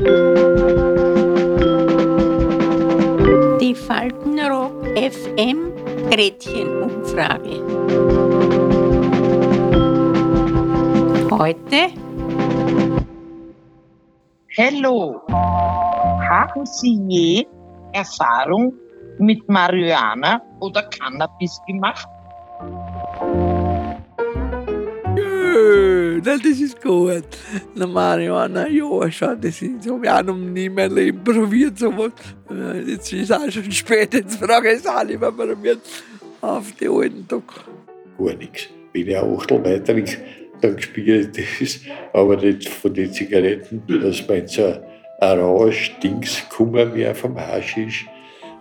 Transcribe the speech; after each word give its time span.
Die 0.00 0.06
Faltenrock 3.74 4.86
FM 4.96 5.74
Gretchenumfrage. 6.10 7.60
Heute 11.30 11.92
Hallo, 14.56 15.20
haben 15.28 16.64
Sie 16.64 16.98
je 17.06 17.46
Erfahrung 17.92 18.72
mit 19.18 19.46
Marihuana 19.50 20.40
oder 20.60 20.82
Cannabis 20.84 21.60
gemacht? 21.66 22.08
Na, 26.24 26.36
das 26.36 26.60
ist 26.60 26.80
gut. 26.82 27.24
Na, 27.74 27.86
Marihuana, 27.86 28.68
ja, 28.68 29.10
schon, 29.10 29.40
das 29.40 29.62
ist, 29.62 29.88
habe 29.88 30.04
ich 30.04 30.10
auch 30.10 30.22
noch 30.22 30.36
nie 30.36 30.68
meinem 30.68 30.94
Leben 30.94 31.24
probiert, 31.24 31.78
sowas. 31.78 32.12
Jetzt 32.86 33.12
ist 33.12 33.32
auch 33.32 33.50
schon 33.50 33.70
spät, 33.70 34.14
jetzt 34.14 34.36
frage 34.36 34.72
ich 34.72 34.78
es 34.78 34.86
alle, 34.86 35.20
wenn 35.20 35.34
man 35.34 35.48
probiert. 35.48 35.80
Auf 36.40 36.72
die 36.72 36.88
alten 36.88 37.28
Tag. 37.28 37.42
gar 38.18 38.34
nichts. 38.34 38.68
Wenn 38.92 39.08
ich 39.08 39.16
ein 39.16 39.36
Achtel 39.36 39.64
weiter 39.64 39.94
weg, 39.94 40.18
dann 40.60 40.80
spiele 40.80 41.20
ich 41.20 41.30
das. 41.30 41.80
Aber 42.12 42.36
nicht 42.36 42.68
von 42.68 42.94
den 42.94 43.12
Zigaretten, 43.12 43.82
dass 43.86 44.26
man 44.26 44.46
so 44.46 44.74
ein 45.20 45.38
Rausch, 45.38 45.92
Dings, 46.02 46.42
kommen 46.48 46.94
mehr 46.94 47.14
vom 47.14 47.38
Haschisch. 47.38 48.06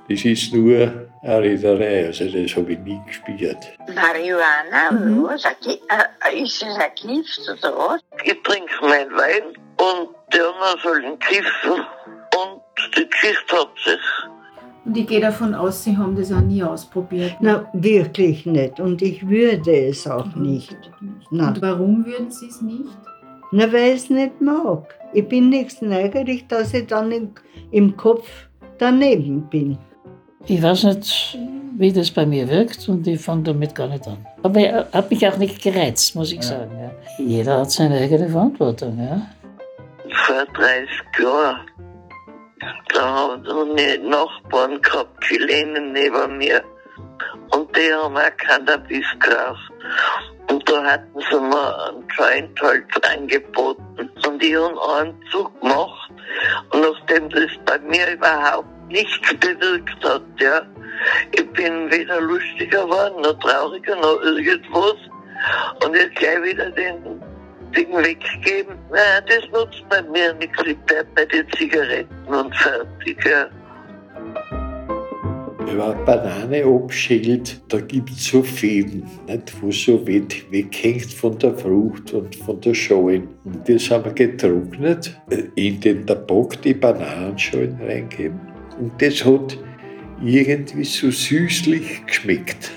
Das 0.10 0.26
ist 0.26 0.54
nur 0.54 1.08
eine 1.22 1.42
Rederei, 1.42 2.08
also 2.08 2.26
das 2.26 2.56
habe 2.56 2.74
ich 2.74 2.80
nie 2.80 3.00
gespielt. 3.06 3.58
Marihuana, 3.94 5.24
was? 5.28 5.46
Ein 5.46 5.54
Gi- 5.62 5.82
äh, 5.90 6.44
Ist 6.44 6.64
es 6.64 6.76
ein 6.78 6.92
Gift 6.96 7.42
oder 7.50 7.78
was? 7.78 8.02
Ich 8.24 8.42
trinke 8.44 8.74
meinen 8.82 9.12
Wein 9.12 9.44
und 9.78 10.10
die 10.34 10.40
anderen 10.40 10.80
sollen 10.84 11.20
kiffen 11.20 11.86
und 12.40 12.62
die 12.98 13.08
Geschichte 13.10 13.56
hat 13.56 13.70
sich. 13.84 14.00
Und 14.86 14.98
ich 14.98 15.08
gehe 15.08 15.20
davon 15.22 15.54
aus, 15.54 15.84
Sie 15.84 15.96
haben 15.96 16.16
das 16.16 16.32
auch 16.32 16.40
nie 16.42 16.64
ausprobiert. 16.64 17.36
Na, 17.42 17.70
wirklich 17.74 18.46
nicht. 18.46 18.80
Und 18.80 19.02
ich 19.02 19.28
würde 19.28 19.88
es 19.90 20.08
auch 20.08 20.34
nicht. 20.36 20.76
Na, 21.30 21.50
Und 21.50 21.62
warum 21.62 22.06
würden 22.06 22.32
Sie 22.32 22.48
es 22.48 22.62
nicht? 22.62 22.86
na 23.52 23.72
weil 23.74 23.90
ich 23.90 24.04
es 24.04 24.10
nicht 24.10 24.40
mag. 24.42 24.96
Ich 25.14 25.28
bin 25.28 25.50
nichts 25.50 25.82
neugierig, 25.82 26.48
dass 26.48 26.74
ich 26.74 26.88
dann 26.88 27.12
im, 27.12 27.34
im 27.72 27.96
Kopf 27.98 28.28
daneben 28.78 29.42
bin. 29.50 29.78
Ich 30.46 30.62
weiß 30.62 30.84
nicht, 30.86 31.38
wie 31.78 31.94
das 31.94 32.12
bei 32.12 32.26
mir 32.26 32.50
wirkt 32.50 32.88
und 32.90 33.06
ich 33.08 33.22
fange 33.22 33.44
damit 33.44 33.76
gar 33.76 33.88
nicht 33.88 34.08
an. 34.08 34.26
Aber 34.44 34.60
er 34.60 34.88
hat 34.92 35.10
mich 35.10 35.28
auch 35.28 35.38
nicht 35.38 35.62
gereizt, 35.62 36.16
muss 36.16 36.32
ich 36.32 36.44
sagen. 36.44 36.72
Ja. 36.80 36.92
Jeder 37.24 37.60
hat 37.60 37.72
seine 37.72 37.98
eigene 38.00 38.30
Verantwortung. 38.30 38.98
Ja. 39.00 39.22
Vor 40.26 40.46
30 40.54 40.90
Jahren, 41.22 41.60
da 42.94 43.02
haben 43.02 43.78
wir 43.78 44.00
Nachbarn 44.00 44.82
gehabt, 44.82 45.24
Chilenen 45.24 45.94
neben 45.94 46.38
mir. 46.38 46.64
Und 47.52 47.76
die 47.76 47.94
haben 47.94 48.16
auch 48.16 48.38
Cannabis 48.38 49.06
gekauft. 49.20 49.72
Und 50.50 50.68
da 50.70 50.84
hatten 50.84 51.20
sie 51.30 51.40
mir 51.40 51.88
einen 51.88 52.04
Joint 52.18 52.62
halt 52.62 53.12
angeboten. 53.12 54.10
Und 54.26 54.44
ich 54.44 54.56
habe 54.56 55.00
einen 55.00 55.16
Zug 55.32 55.60
gemacht. 55.62 56.12
Und 56.72 56.82
nachdem 56.82 57.30
das 57.30 57.52
bei 57.66 57.78
mir 57.80 58.14
überhaupt 58.14 58.68
nichts 58.90 59.34
bewirkt 59.40 60.04
hat, 60.04 60.24
ja, 60.40 60.62
ich 61.32 61.50
bin 61.52 61.90
weder 61.92 62.22
lustiger 62.22 62.84
geworden, 62.84 63.22
noch 63.22 63.40
trauriger, 63.40 63.96
noch 63.96 64.22
irgendwas. 64.22 64.96
Und 65.86 65.96
jetzt 65.96 66.16
gleich 66.16 66.44
wieder 66.44 66.70
den 66.72 67.22
Ding 67.76 67.92
weggeben. 67.94 68.76
Nein, 68.92 69.24
das 69.28 69.50
nutzt 69.52 69.84
bei 69.90 70.02
mir 70.02 70.34
nichts. 70.34 70.58
Ich 70.66 70.78
bleib 70.86 71.16
bei 71.16 71.26
den 71.26 71.50
Zigaretten 71.52 72.26
und 72.28 72.56
fertig, 72.56 73.26
ja. 73.26 73.48
Eine 75.60 75.96
Banane 76.04 76.66
abschält, 76.66 77.62
da 77.68 77.80
gibt 77.80 78.10
es 78.10 78.26
so 78.26 78.42
Fäden, 78.42 79.04
nicht, 79.28 79.62
wo 79.62 79.72
so 79.72 80.06
weit 80.08 80.52
weghängt 80.52 81.14
von 81.14 81.38
der 81.38 81.54
Frucht 81.54 82.12
und 82.12 82.36
von 82.38 82.60
der 82.62 82.74
Schale. 82.74 83.28
Und 83.44 83.70
das 83.70 83.92
haben 83.92 84.06
wir 84.06 84.14
getrocknet, 84.14 85.16
äh, 85.30 85.44
in 85.56 85.80
den 85.80 86.08
Tabak 86.08 86.60
die 86.64 86.74
Bananenschalen 86.74 87.80
reingeben. 87.82 88.49
Und 88.80 88.94
das 89.00 89.24
hat 89.26 89.58
irgendwie 90.24 90.84
so 90.84 91.12
süßlich 91.12 92.06
geschmeckt. 92.06 92.72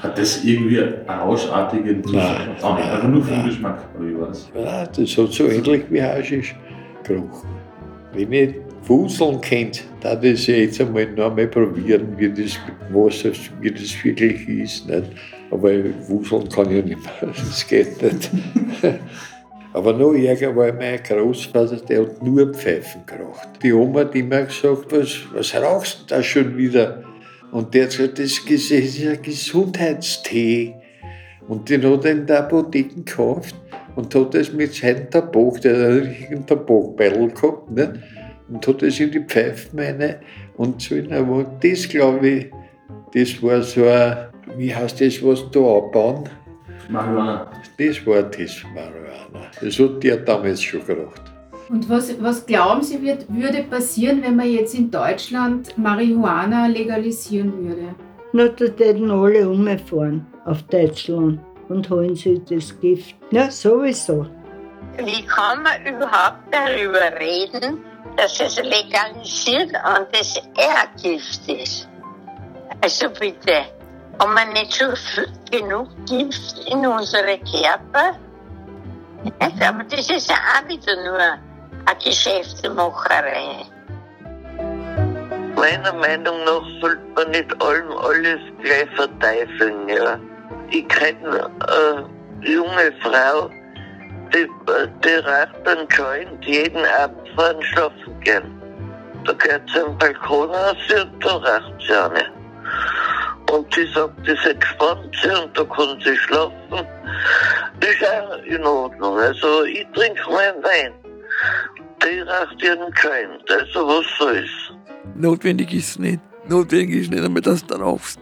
Hat 0.00 0.18
das 0.18 0.44
irgendwie 0.44 0.80
einen 0.80 1.06
rauschartigen 1.06 2.02
Zustand? 2.02 2.38
Nein, 2.38 2.56
nein, 2.62 2.90
einfach 2.90 3.08
nur 3.08 3.24
nein. 3.24 3.46
Geschmack, 3.46 3.88
oder 3.96 4.08
wie 4.08 4.18
war 4.18 4.28
das? 4.28 4.50
Ja, 4.54 4.86
das 4.86 5.18
hat 5.18 5.32
so 5.32 5.46
ähnlich 5.48 5.82
wie 5.90 6.02
Haschisch 6.02 6.54
gerochen. 7.02 7.48
Wenn 8.12 8.32
ich 8.32 8.54
Fuseln 8.82 9.40
kennt, 9.40 9.84
da 10.00 10.14
das 10.14 10.46
jetzt 10.46 10.80
einmal 10.80 11.06
noch 11.06 11.30
einmal 11.30 11.46
probieren, 11.46 12.08
wie 12.16 12.30
das 12.30 12.58
Wasser, 12.92 13.30
wie 13.60 13.70
das 13.70 14.04
wirklich 14.04 14.48
ist. 14.48 14.88
Nicht? 14.88 15.04
Aber 15.50 15.70
Wuseln 16.08 16.48
kann 16.48 16.70
ich 16.70 16.84
nicht 16.84 16.98
mehr, 17.02 17.32
das 17.32 17.66
geht 17.66 18.00
nicht. 18.02 18.30
Aber 19.74 19.92
noch 19.92 20.14
ärger 20.14 20.54
war 20.54 20.72
mein 20.72 21.02
Großvater, 21.02 21.76
der 21.76 22.02
hat 22.02 22.22
nur 22.22 22.54
Pfeifen 22.54 23.02
geraucht. 23.04 23.48
Die 23.60 23.72
Oma 23.72 24.00
hat 24.00 24.14
immer 24.14 24.42
gesagt, 24.42 24.86
was, 24.90 25.18
was 25.32 25.54
rauchst 25.54 26.02
du 26.02 26.14
da 26.14 26.22
schon 26.22 26.56
wieder? 26.56 27.02
Und 27.50 27.74
der 27.74 27.84
hat 27.84 27.90
gesagt, 27.90 28.20
das 28.20 28.38
ist 28.48 29.06
ein 29.06 29.20
Gesundheitstee. 29.20 30.76
Und 31.48 31.68
den 31.68 31.82
hat 31.84 32.04
er 32.04 32.12
in 32.12 32.26
der 32.26 32.38
Apotheke 32.38 32.94
gekauft 32.94 33.56
und 33.96 34.14
hat 34.14 34.34
das 34.34 34.52
mit 34.52 34.74
seinem 34.74 35.10
Tabak, 35.10 35.60
der 35.60 35.76
hat 35.76 35.84
einen 35.84 35.98
richtigen 36.04 36.46
Tabakbeutel 36.46 37.28
gehabt, 37.32 37.70
nicht? 37.70 37.92
und 38.48 38.66
hat 38.66 38.80
das 38.80 39.00
in 39.00 39.10
die 39.10 39.20
Pfeifen 39.20 39.78
rein 39.78 40.16
und 40.56 40.80
so 40.82 40.94
in 40.94 41.12
aber 41.12 41.44
das 41.60 41.88
glaube 41.88 42.28
ich, 42.28 42.50
das 43.12 43.42
war 43.42 43.62
so 43.62 43.86
ein, 43.86 44.28
wie 44.56 44.74
heißt 44.74 45.00
das, 45.00 45.22
was 45.22 45.50
da 45.50 45.60
abbauen? 45.60 46.28
Marihuana. 46.88 47.50
Das 47.78 48.06
war 48.06 48.22
das 48.22 48.62
Marihuana. 48.74 49.33
Das 49.60 49.78
hat 49.78 50.02
der 50.02 50.16
damals 50.18 50.62
schon 50.62 50.84
geraucht. 50.86 51.22
Und 51.68 51.88
was, 51.88 52.20
was 52.20 52.44
glauben 52.44 52.82
Sie, 52.82 53.00
wird, 53.00 53.24
würde 53.28 53.62
passieren, 53.62 54.22
wenn 54.22 54.36
man 54.36 54.50
jetzt 54.50 54.74
in 54.74 54.90
Deutschland 54.90 55.76
Marihuana 55.78 56.66
legalisieren 56.66 57.52
würde? 57.66 57.94
Na, 58.32 58.48
da 58.48 58.66
täten 58.68 59.10
alle 59.10 59.48
umfahren 59.48 60.26
auf 60.44 60.62
Deutschland 60.64 61.40
und 61.68 61.88
holen 61.88 62.14
sich 62.14 62.40
das 62.44 62.78
Gift. 62.80 63.14
Ja, 63.30 63.50
sowieso. 63.50 64.26
Wie 64.98 65.24
kann 65.26 65.62
man 65.62 65.86
überhaupt 65.86 66.42
darüber 66.50 67.18
reden, 67.18 67.78
dass 68.16 68.40
es 68.40 68.56
legalisiert 68.56 69.70
und 69.72 70.06
das 70.12 70.36
eher 70.56 70.86
Gift 71.02 71.48
ist? 71.48 71.88
Also 72.80 73.06
bitte, 73.08 73.64
haben 74.18 74.34
wir 74.34 74.52
nicht 74.52 74.74
schon 74.74 74.94
genug 75.50 75.88
Gift 76.06 76.58
in 76.70 76.86
unsere 76.86 77.38
Körper? 77.38 78.18
Aber 79.40 79.84
das 79.84 80.10
ist 80.10 80.28
ja 80.28 80.36
auch 80.36 80.68
wieder 80.68 80.96
nur 81.02 81.18
eine 81.18 81.98
Geschäftsmacherei. 82.04 83.64
Meiner 85.56 85.92
Meinung 85.94 86.44
nach 86.44 86.62
sollte 86.80 87.02
man 87.14 87.30
nicht 87.30 87.62
allem 87.62 87.92
alles 87.92 88.40
gleich 88.62 88.88
verteifeln, 88.94 89.88
ja. 89.88 90.18
Ich 90.70 90.86
kenne 90.88 91.50
eine 91.60 92.10
junge 92.40 92.92
Frau, 93.00 93.48
die, 94.34 94.48
die 95.04 95.14
raucht 95.14 95.68
einen 95.68 95.88
Joint 95.88 96.44
jeden 96.44 96.84
Abend 96.84 97.28
vor 97.34 97.52
dem 97.52 97.62
Schlafen 97.62 98.20
gehen. 98.20 98.62
Da 99.24 99.32
geht 99.32 99.62
sie 99.72 99.80
am 99.80 99.96
Balkon 99.96 100.50
raus 100.50 100.76
und 100.90 101.24
da 101.24 101.36
raucht 101.36 101.80
sie 101.80 102.12
nicht. 102.14 102.32
Und 103.50 103.74
sie 103.74 103.86
sagt, 103.86 104.14
das 104.26 104.44
entspannt 104.44 105.16
sie 105.22 105.28
und 105.28 105.56
da 105.56 105.64
kann 105.64 106.00
sie 106.00 106.16
schlafen. 106.16 106.86
Das 107.84 108.40
ist 108.40 108.46
in 108.46 108.64
Ordnung. 108.64 109.18
Also 109.18 109.64
ich 109.64 109.86
trinke 109.94 110.22
meinen 110.30 110.62
Wein. 110.62 110.92
Die 112.02 112.20
raucht 112.20 112.62
ihren 112.62 112.92
Joint. 113.02 113.50
Also 113.50 113.86
was 113.86 114.06
soll's. 114.18 114.72
Notwendig 115.14 115.74
ist 115.74 115.90
es 115.90 115.98
nicht. 115.98 116.20
Notwendig 116.48 117.02
ist 117.02 117.10
nicht 117.10 117.22
einmal, 117.22 117.42
dass 117.42 117.66
du 117.66 117.74
rauchst. 117.74 118.18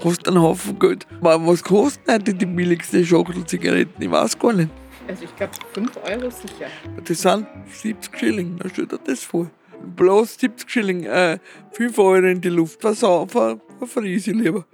Kostet 0.00 0.28
einen 0.28 0.40
Haufen 0.40 0.78
Geld. 0.78 1.06
Aber 1.20 1.46
was 1.46 1.62
kosten 1.62 2.10
heute 2.10 2.32
die 2.32 2.46
billigsten 2.46 3.04
Schachtel-Zigaretten? 3.04 4.02
Ich 4.02 4.10
weiß 4.10 4.38
gar 4.38 4.54
nicht. 4.54 4.70
Also 5.08 5.24
ich 5.24 5.36
glaube 5.36 5.52
5 5.74 5.90
Euro 6.02 6.30
sicher. 6.30 6.70
Das 7.04 7.20
sind 7.20 7.46
70 7.70 8.18
Schilling, 8.18 8.58
da 8.58 8.68
steht 8.70 8.92
dir 8.92 8.98
das 9.04 9.22
vor. 9.22 9.50
Bloß 9.94 10.38
70 10.38 10.70
Schilling, 10.70 11.04
äh, 11.04 11.38
5 11.72 11.98
Euro 11.98 12.26
in 12.26 12.40
die 12.40 12.48
Luft, 12.48 12.82
was 12.82 13.04
auf, 13.04 13.30
verfriese 13.78 14.30
ich 14.30 14.36
lieber. 14.36 14.64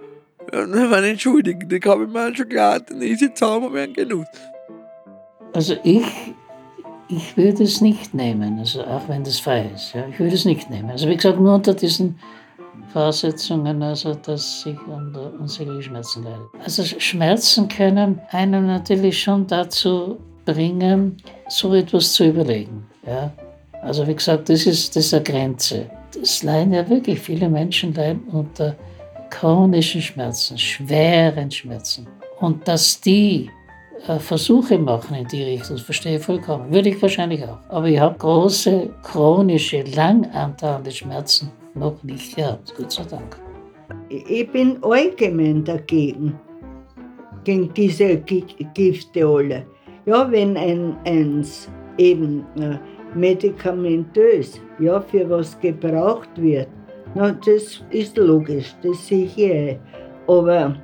Ja, 0.53 0.67
nein, 0.67 0.87
meine 0.87 1.07
Entschuldigung, 1.07 1.67
die 1.67 1.79
habe 1.83 2.03
ich 2.03 2.09
mir 2.11 2.35
schon 2.35 2.47
klar, 2.47 2.79
den 2.79 3.01
easy 3.01 3.33
zahlen 3.33 3.73
wir 3.73 3.87
genug. 3.87 4.25
Also 5.51 5.75
ich, 5.83 6.05
ich 7.09 7.35
würde 7.35 7.63
es 7.63 7.81
nicht 7.81 8.13
nehmen, 8.13 8.59
also 8.59 8.83
auch 8.83 9.07
wenn 9.07 9.23
das 9.23 9.39
frei 9.39 9.71
ist. 9.73 9.93
Ja, 9.93 10.05
ich 10.07 10.19
würde 10.19 10.35
es 10.35 10.45
nicht 10.45 10.69
nehmen. 10.69 10.91
Also 10.91 11.07
wie 11.09 11.15
gesagt, 11.15 11.39
nur 11.39 11.55
unter 11.55 11.73
diesen 11.73 12.19
Voraussetzungen, 12.89 13.81
also 13.81 14.13
dass 14.13 14.63
ich 14.67 14.77
unter 14.87 15.33
unsägliche 15.39 15.89
Schmerzen 15.89 16.23
leide. 16.23 16.47
Also 16.63 16.83
Schmerzen 16.83 17.67
können 17.67 18.21
einen 18.29 18.67
natürlich 18.67 19.23
schon 19.23 19.47
dazu 19.47 20.19
bringen, 20.45 21.17
so 21.49 21.73
etwas 21.73 22.13
zu 22.13 22.25
überlegen. 22.25 22.85
Ja? 23.07 23.33
Also 23.81 24.05
wie 24.05 24.13
gesagt, 24.13 24.49
das 24.49 24.67
ist, 24.67 24.95
das 24.95 25.07
ist 25.07 25.13
eine 25.15 25.23
Grenze. 25.23 25.89
Es 26.21 26.43
leiden 26.43 26.73
ja 26.73 26.87
wirklich, 26.87 27.19
viele 27.19 27.49
Menschen 27.49 27.91
leiden 27.95 28.21
unter 28.31 28.75
chronischen 29.33 30.01
Schmerzen, 30.01 30.57
schweren 30.57 31.49
Schmerzen. 31.49 32.07
Und 32.39 32.67
dass 32.67 33.01
die 33.01 33.49
äh, 34.07 34.19
Versuche 34.19 34.77
machen 34.77 35.15
in 35.15 35.27
die 35.27 35.43
Richtung, 35.43 35.75
das 35.77 35.81
verstehe 35.81 36.17
ich 36.17 36.23
vollkommen. 36.23 36.71
Würde 36.71 36.89
ich 36.89 37.01
wahrscheinlich 37.01 37.43
auch. 37.43 37.57
Aber 37.69 37.87
ich 37.87 37.99
habe 37.99 38.17
große, 38.17 38.89
chronische, 39.01 39.81
lang 39.95 40.25
andauernde 40.31 40.91
Schmerzen 40.91 41.51
noch 41.73 42.01
nicht 42.03 42.35
gehabt, 42.35 42.73
Gott 42.77 42.91
sei 42.91 43.03
Dank. 43.05 43.39
Ich 44.09 44.51
bin 44.51 44.77
allgemein 44.83 45.63
dagegen, 45.63 46.39
gegen 47.43 47.73
diese 47.73 48.17
Gifte 48.17 49.25
alle. 49.25 49.65
Ja, 50.05 50.29
wenn 50.31 50.55
ein, 50.57 50.95
eins 51.05 51.69
eben 51.97 52.45
äh, 52.59 52.77
medikamentös, 53.15 54.61
ja, 54.79 55.01
für 55.01 55.27
was 55.27 55.59
gebraucht 55.59 56.29
wird, 56.35 56.67
na, 57.15 57.31
das 57.45 57.81
ist 57.91 58.17
logisch, 58.17 58.75
das 58.81 59.07
sehe 59.07 59.25
ich 59.25 59.37
eh. 59.37 59.77
Aber 60.27 60.75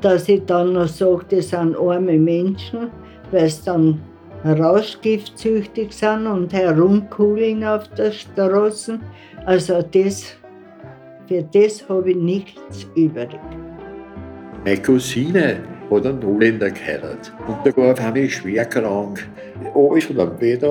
dass 0.00 0.28
ich 0.28 0.44
dann 0.46 0.72
noch 0.74 0.88
sage, 0.88 1.24
das 1.30 1.50
sind 1.50 1.76
arme 1.76 2.18
Menschen, 2.18 2.90
weil 3.30 3.48
sie 3.48 3.64
dann 3.64 4.00
rauschgiftsüchtig 4.44 5.92
sind 5.92 6.26
und 6.26 6.52
herumkugeln 6.52 7.64
auf 7.64 7.88
der 7.88 8.10
Straße. 8.10 8.98
Also 9.46 9.82
das, 9.82 10.36
für 11.26 11.42
das 11.52 11.88
habe 11.88 12.10
ich 12.10 12.16
nichts 12.16 12.86
übrig. 12.94 13.38
Meine 14.64 14.82
Cousine 14.82 15.58
hat 15.90 16.06
einen 16.06 16.24
Holländer 16.24 16.70
geheiratet 16.70 17.32
und 17.48 17.64
der 17.64 17.76
war 17.76 17.92
auf 17.92 18.00
einmal 18.00 18.28
schwer 18.28 18.64
krank. 18.64 19.28
Alles 19.74 20.08
hat 20.08 20.18
am 20.18 20.36
Bett 20.38 20.62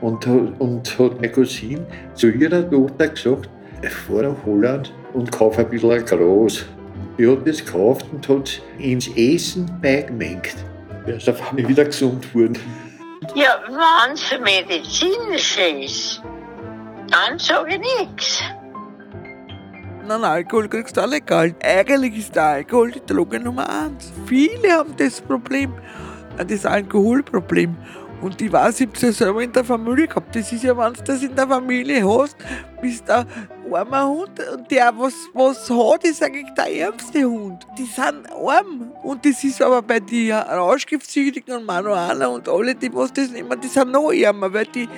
und, 0.00 0.26
und 0.58 0.98
hat 0.98 1.14
meine 1.16 1.32
Cousine 1.32 1.86
zu 2.14 2.28
ihrer 2.28 2.68
Tochter 2.68 3.08
gesagt, 3.08 3.50
fahr 3.90 4.22
nach 4.22 4.44
Holland 4.44 4.92
und 5.12 5.30
kauf 5.32 5.58
ein 5.58 5.68
bisschen 5.68 5.92
ein 5.92 6.04
Gras. 6.04 6.64
Die 7.18 7.26
hat 7.26 7.46
das 7.46 7.64
gekauft 7.64 8.06
und 8.12 8.28
hat 8.28 8.62
ins 8.78 9.08
Essen 9.16 9.70
beigemengt. 9.80 10.54
Er 11.06 11.16
ist 11.16 11.28
auf 11.28 11.50
einmal 11.50 11.68
wieder 11.68 11.84
gesund 11.84 12.32
geworden. 12.32 12.58
Ja, 13.34 13.58
wenn 13.66 14.12
es 14.12 14.30
medizinisch 14.40 15.58
ist, 15.58 16.22
dann 17.10 17.38
sage 17.38 17.74
ich 17.74 17.80
nichts. 17.80 18.42
Nein, 20.06 20.22
Alkohol 20.22 20.68
kriegst 20.68 20.96
du 20.96 21.00
auch 21.00 21.08
legal. 21.08 21.54
Eigentlich 21.62 22.18
ist 22.18 22.36
der 22.36 22.44
Alkohol 22.44 22.92
die 22.92 23.04
Droge 23.04 23.40
Nummer 23.40 23.68
eins. 23.68 24.12
Viele 24.26 24.72
haben 24.72 24.94
das 24.96 25.20
Problem, 25.20 25.72
äh, 26.38 26.44
das 26.44 26.64
Alkoholproblem. 26.64 27.76
Und 28.22 28.40
ich 28.40 28.52
weiß, 28.52 28.80
ich 28.80 28.86
habe 28.86 28.96
es 28.96 29.02
ja 29.02 29.12
selber 29.12 29.42
in 29.42 29.52
der 29.52 29.64
Familie 29.64 30.06
gehabt. 30.06 30.34
Das 30.34 30.52
ist 30.52 30.62
ja, 30.62 30.76
wenn 30.76 30.92
du 30.92 31.02
das 31.02 31.22
in 31.22 31.34
der 31.34 31.48
Familie 31.48 32.08
hast, 32.08 32.36
bist 32.80 33.08
du 33.08 33.26
armer 33.72 34.08
Hund. 34.08 34.40
Und 34.52 34.70
der, 34.70 34.92
was, 34.96 35.14
was 35.32 35.70
hat, 35.70 36.04
ist 36.04 36.22
eigentlich 36.22 36.52
der 36.54 36.72
ärmste 36.72 37.24
Hund. 37.24 37.66
Die 37.78 37.84
sind 37.84 38.30
arm. 38.32 38.92
Und 39.02 39.24
das 39.24 39.42
ist 39.44 39.62
aber 39.62 39.82
bei 39.82 40.00
den 40.00 40.32
Rauschgiftsüchtigen 40.32 41.56
und 41.56 41.66
Manuaner 41.66 42.30
und 42.30 42.48
alle, 42.48 42.74
die 42.74 42.92
was 42.94 43.12
das 43.12 43.30
nehmen, 43.30 43.60
die 43.60 43.68
sind 43.68 43.92
noch 43.92 44.12
ärmer, 44.12 44.52
weil 44.52 44.66
die, 44.66 44.88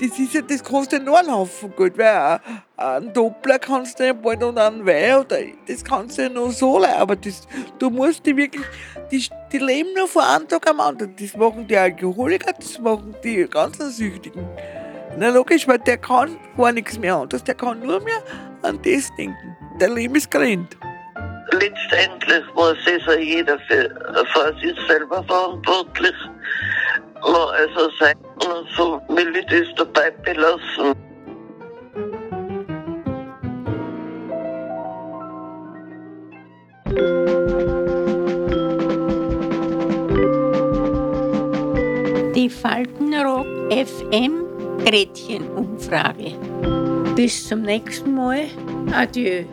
das 0.00 0.18
ist 0.18 0.34
ja, 0.34 0.42
das 0.42 0.62
kostet 0.62 1.04
nur 1.04 1.18
einen 1.18 1.32
Haufen 1.32 1.72
Geld. 1.76 1.96
Weil 1.98 2.40
einen 2.76 3.12
Doppler 3.12 3.58
kannst 3.58 3.98
du 3.98 4.06
ja 4.06 4.12
bald 4.12 4.42
und 4.42 4.58
einen 4.58 4.84
Wein 4.84 5.16
oder 5.16 5.38
das 5.66 5.82
kannst 5.82 6.18
du 6.18 6.22
ja 6.22 6.28
noch 6.28 6.50
so 6.50 6.78
leiden. 6.78 6.96
Aber 6.96 7.16
das, 7.16 7.46
du 7.78 7.90
musst 7.90 8.24
die 8.26 8.36
wirklich, 8.36 8.64
die, 9.10 9.26
die 9.52 9.58
leben 9.58 9.90
nur 9.96 10.08
von 10.08 10.22
einem 10.22 10.48
Tag 10.48 10.68
am 10.68 10.80
anderen. 10.80 11.14
Das 11.18 11.36
machen 11.36 11.66
die 11.66 11.76
Alkoholiker, 11.76 12.52
das 12.52 12.78
machen 12.78 13.14
die 13.22 13.46
ganzen 13.48 13.90
Süchtigen. 13.90 14.46
Na 15.18 15.30
logisch, 15.30 15.66
weil 15.66 15.78
der 15.78 15.96
kann 15.96 16.38
gar 16.58 16.72
nichts 16.72 16.98
mehr 16.98 17.14
anderes, 17.16 17.42
der 17.42 17.54
kann 17.54 17.80
nur 17.80 18.00
mehr 18.00 18.22
an 18.62 18.78
das 18.82 19.10
denken. 19.16 19.56
Der 19.80 19.88
Leben 19.88 20.14
ist 20.14 20.30
grenzt. 20.30 20.76
Letztendlich 21.52 22.44
muss 22.54 22.76
also 22.86 23.18
jeder 23.18 23.58
für, 23.60 23.88
für 24.32 24.54
sich 24.60 24.76
selber 24.86 25.24
verantwortlich. 25.24 26.14
Also 27.22 27.90
sein. 27.98 28.14
Und 28.34 28.68
so 28.76 29.00
will 29.08 29.34
ich 29.36 29.46
das 29.46 29.74
dabei 29.76 30.10
belassen. 30.10 30.92
Die 42.34 42.50
Faltenrock 42.50 43.46
FM 43.72 44.45
Gretchen-Umfrage. 44.84 46.32
Bis 47.14 47.48
zum 47.48 47.62
nächsten 47.62 48.14
Mal. 48.14 48.46
Adieu. 48.92 49.44